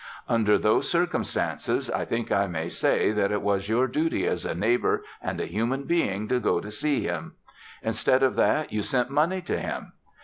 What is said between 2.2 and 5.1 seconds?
I may say that it was your duty as a neighbor